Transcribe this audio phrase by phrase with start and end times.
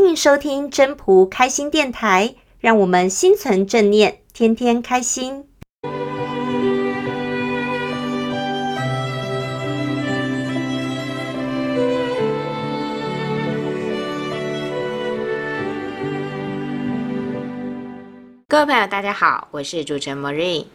[0.00, 5.44] 欢迎收听真朴开心电台，让我们心存正念，天天开心。
[18.46, 20.66] 各位朋友，大家好，我是主持人 Marie。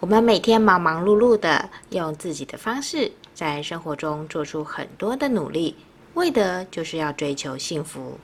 [0.00, 5.76] 我们每天忙忙碌碌的，用自己的方式在生活中做出很多的努力，
[6.14, 8.18] 为的就是要追求幸福。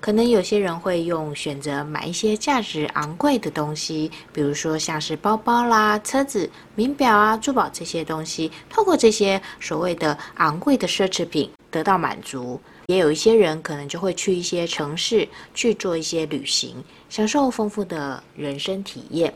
[0.00, 12.60] 可能有些人会用选择买一些价值昂贵的东西，比如说像是包包啦、车子、名表啊、珠宝这些东西，透过这些所谓的昂贵的奢侈品得到满足。
[12.86, 19.34] 也有一些人可能就会去一些城市去做一些旅行，享受丰富的人生体验。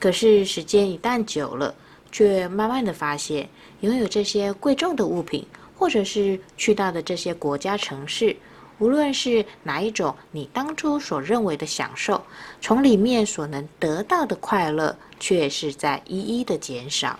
[0.00, 1.74] 可是时间一旦久了，
[2.10, 3.48] 却慢慢的发现，
[3.80, 8.36] 拥有这些贵重的物品，或者是去到的这些国家城市。
[8.78, 12.22] 无论是哪一种，你当初所认为的享受，
[12.60, 17.18] 从里面所能得到的快乐，却是在一一的减少。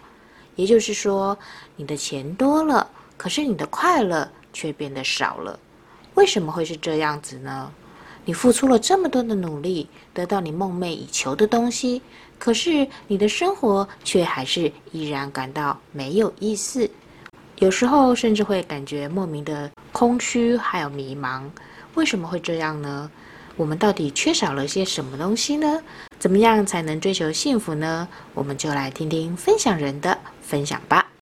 [0.57, 1.37] 也就是说，
[1.77, 5.59] 你的钱多了，可是你的快乐却变得少了。
[6.15, 7.73] 为什么会是这样子呢？
[8.25, 12.01] 你付出了这么多的努力，得到你梦寐以求的东西，
[12.39, 16.89] 可是你的生活却还是依然感到没有意思。
[17.59, 21.49] 有时候甚至会感觉莫名的空虚，还有迷茫。
[21.95, 23.09] 为什么会这样呢？
[23.57, 25.81] 我们到底缺少了些什么东西呢？
[26.19, 28.09] 怎么样才能追求幸福呢？
[28.35, 31.13] 我们就来听听分享人的分享吧。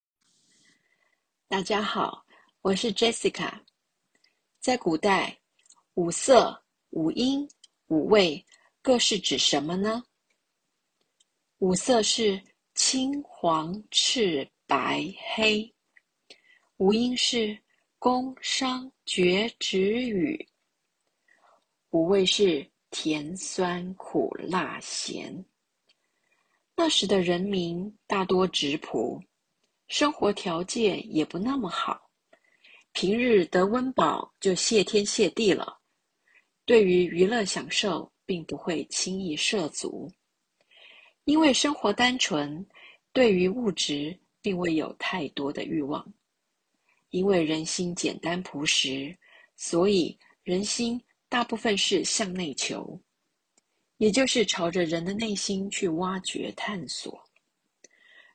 [1.47, 2.25] 大家好，
[2.63, 3.51] 我是 Jessica。
[4.59, 5.37] 在古代，
[5.93, 7.47] 五色、五音、
[7.89, 8.43] 五味
[8.81, 10.01] 各是指什么呢？
[11.59, 12.41] 五色是
[12.73, 15.71] 青、黄、赤、白、黑。
[16.77, 17.55] 五音是
[18.03, 19.77] 宫、商、角、徵、
[20.09, 20.37] 羽；
[21.91, 25.33] 五味是甜、酸、苦、辣、咸。
[26.75, 29.23] 那时的人民大多质朴，
[29.87, 31.97] 生活条件也不那么好，
[32.91, 35.79] 平日得温饱就谢天谢地了。
[36.65, 40.11] 对于娱乐享受，并不会轻易涉足，
[41.23, 42.67] 因为生活单纯，
[43.13, 46.05] 对于物质并未有太多的欲望。
[47.13, 49.15] 因为人心简单朴实，
[49.55, 52.99] 所以人心大部分是向内求，
[53.97, 57.23] 也就是朝着人的内心去挖掘探索。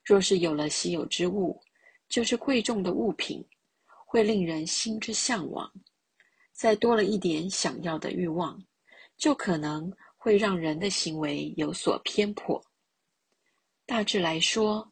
[0.04, 1.60] 若是有了稀有之物，
[2.08, 3.44] 就是贵重的物品，
[4.06, 5.68] 会令人心之向往。
[6.52, 8.64] 再多了一点想要的欲望，
[9.16, 12.64] 就可能会让人的行为有所偏颇。
[13.84, 14.88] 大致来说，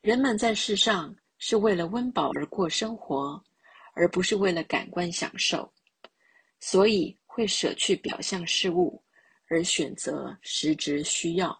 [0.00, 3.42] 人们在世上，是为了温饱而过生活，
[3.94, 5.72] 而不是为了感官享受，
[6.60, 9.02] 所以会舍去表象事物，
[9.46, 11.50] 而选择实质需要。《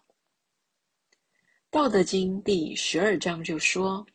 [1.69, 4.05] 道德经》第十二章就说：“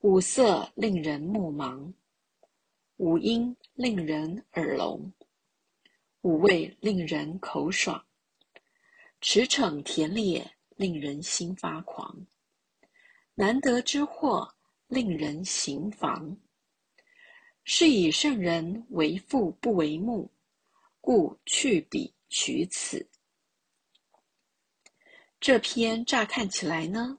[0.00, 1.92] 五色令人目盲，
[2.96, 5.12] 五音令人耳聋，
[6.22, 8.04] 五味令人口爽，
[9.20, 12.16] 驰骋田猎令人心发狂。”
[13.38, 14.52] 难得之货，
[14.88, 16.36] 令人行妨。
[17.62, 20.28] 是以圣人为腹不为目，
[21.00, 23.08] 故去彼取此。
[25.38, 27.16] 这篇乍看起来呢，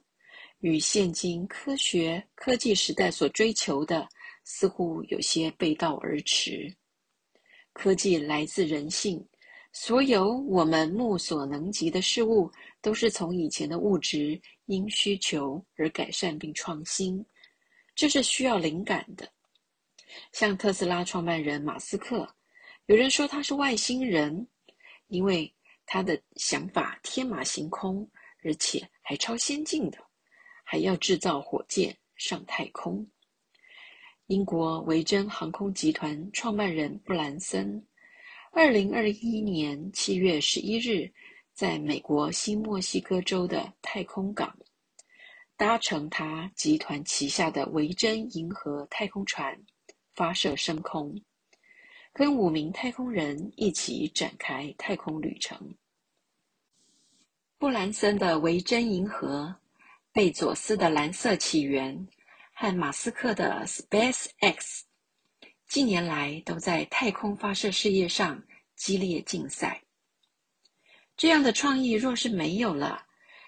[0.58, 4.06] 与现今科学科技时代所追求的
[4.44, 6.70] 似乎有些背道而驰。
[7.72, 9.26] 科技来自人性，
[9.72, 14.38] 所有我们目所能及的事物，都是从以前的物质。
[14.70, 17.26] 因需求而改善并创新，
[17.92, 19.28] 这是需要灵感的。
[20.30, 22.32] 像特斯拉创办人马斯克，
[22.86, 24.46] 有人说他是外星人，
[25.08, 25.52] 因为
[25.84, 28.08] 他的想法天马行空，
[28.44, 29.98] 而且还超先进的，
[30.62, 33.04] 还要制造火箭上太空。
[34.28, 37.84] 英国维珍航空集团创办人布兰森，
[38.52, 41.12] 二零二一年七月十一日。
[41.60, 44.56] 在美国新墨西哥州的太空港，
[45.58, 49.62] 搭乘他集团旗下的维珍银河太空船
[50.14, 51.20] 发射升空，
[52.14, 55.74] 跟五名太空人一起展开太空旅程。
[57.58, 59.54] 布兰森的维珍银河、
[60.12, 62.08] 贝佐斯的蓝色起源
[62.54, 64.80] 和马斯克的 SpaceX，
[65.68, 68.42] 近年来都在太空发射事业上
[68.76, 69.82] 激烈竞赛。
[71.20, 73.04] 这样的创意若是没有了，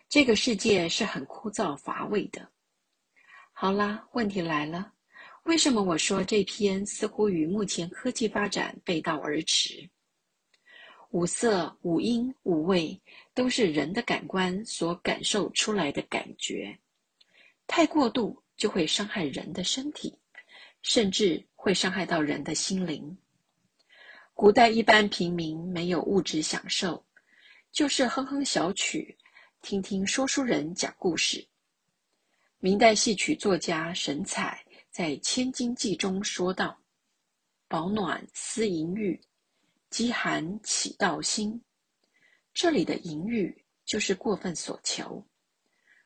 [0.07, 2.47] 这个世界是很枯燥乏味的。
[3.51, 4.93] 好啦，问题来了，
[5.45, 9.89] 为什么我说这篇似乎与目前科技发展背道而驰？
[11.13, 13.01] 五色、五音、五味
[13.33, 16.79] 都是人的感官所感受出来的感觉，
[17.67, 20.19] 太过度就会伤害人的身体，
[20.83, 23.17] 甚至会伤害到人的心灵。
[24.35, 27.03] 古代一般平民没有物质享受，
[27.73, 29.17] 就是哼哼小曲，
[29.63, 31.43] 听听说书人讲故事。
[32.59, 36.79] 明代戏曲作家沈采在《千金记》中说道
[37.69, 39.19] ：“保暖思淫欲，
[39.89, 41.63] 饥寒起盗心。”
[42.53, 45.27] 这里的淫欲就是过分所求，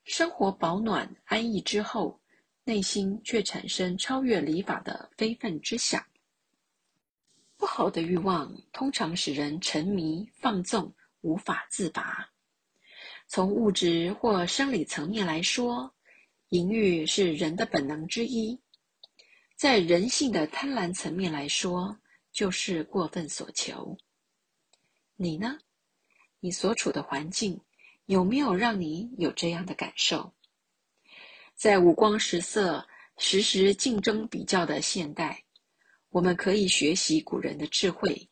[0.04, 2.20] 生活保暖安逸之后，
[2.62, 6.00] 内心却产生超越礼法的非分之想。
[7.56, 10.94] 不好的欲望通常使人沉迷放纵，
[11.26, 12.30] 无法自拔。
[13.26, 15.92] 从物质或生理层面来说，
[16.50, 18.56] 淫欲是人的本能之一，
[19.56, 21.98] 在人性的贪婪层面来说，
[22.30, 23.98] 就是过分所求。
[25.16, 25.58] 你呢？
[26.38, 27.60] 你所处的环境
[28.04, 30.32] 有没有让你有这样的感受？
[31.56, 32.86] 在五光十色、
[33.18, 35.42] 时时竞争比较的现代，
[36.10, 38.28] 我们可以学习古人的智慧：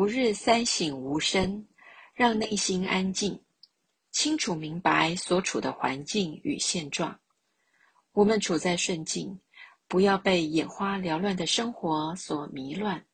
[0.00, 1.68] 吾日三省吾身，
[2.14, 3.38] 让内心安静。
[4.10, 7.20] 清楚明白所处的环境与现状，
[8.12, 9.38] 我们处在顺境，
[9.86, 13.04] 不要被眼花缭乱的生活所迷乱，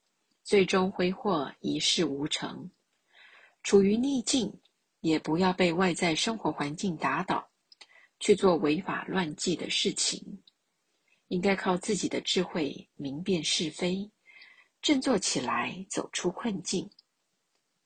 [0.45, 2.71] 最终挥霍一事无成；
[3.65, 4.57] 处于逆境，
[5.01, 7.49] 也不要被外在生活环境打倒，
[8.21, 10.41] 去做违法乱纪的事情。
[11.27, 14.09] 应该靠自己的智慧明辨是非，
[14.87, 16.89] 振作起来，走出困境。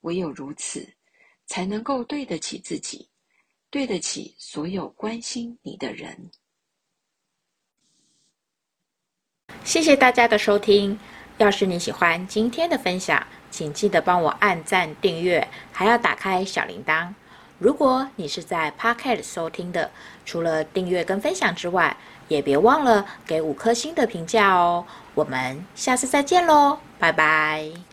[0.02, 0.86] 唯有如此。
[1.46, 3.08] 才能够对得起自己，
[3.70, 6.30] 对得起所有关心你的人。
[9.64, 10.96] 谢谢大家的收听。
[11.38, 17.12] 要是你喜欢今天的分享，请记得帮我按赞、订阅，还要打开小铃铛。
[17.58, 19.90] 如果你是在 Pocket 收听的，
[20.24, 21.96] 除了订阅跟分享之外，
[22.28, 24.86] 也别忘了给五颗星的评价哦。
[25.16, 27.89] 我们下次再见喽，拜拜。